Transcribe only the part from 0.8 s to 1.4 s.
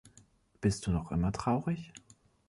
du noch immer